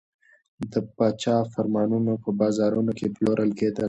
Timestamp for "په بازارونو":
2.23-2.91